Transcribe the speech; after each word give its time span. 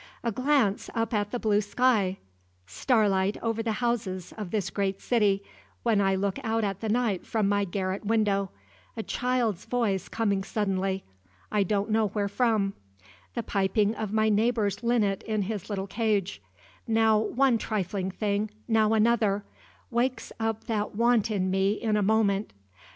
A 0.23 0.31
glance 0.31 0.89
up 0.95 1.13
at 1.13 1.29
the 1.29 1.37
blue 1.37 1.61
sky 1.61 2.17
starlight 2.65 3.37
over 3.43 3.61
the 3.61 3.73
houses 3.83 4.33
of 4.35 4.49
this 4.49 4.71
great 4.71 4.99
city, 4.99 5.43
when 5.83 6.01
I 6.01 6.15
look 6.15 6.39
out 6.43 6.63
at 6.63 6.79
the 6.79 6.89
night 6.89 7.23
from 7.23 7.47
my 7.47 7.65
garret 7.65 8.03
window 8.03 8.49
a 8.97 9.03
child's 9.03 9.65
voice 9.65 10.09
coming 10.09 10.43
suddenly, 10.43 11.03
I 11.51 11.61
don't 11.61 11.91
know 11.91 12.07
where 12.07 12.27
from 12.27 12.73
the 13.35 13.43
piping 13.43 13.93
of 13.93 14.11
my 14.11 14.27
neighbor's 14.27 14.81
linnet 14.81 15.21
in 15.21 15.43
his 15.43 15.69
little 15.69 15.85
cage 15.85 16.41
now 16.87 17.19
one 17.19 17.59
trifling 17.59 18.09
thing, 18.09 18.49
now 18.67 18.93
another 18.93 19.43
wakes 19.91 20.31
up 20.39 20.63
that 20.63 20.95
want 20.95 21.29
in 21.29 21.51
me 21.51 21.73
in 21.73 21.95
a 21.95 22.01
moment. 22.01 22.53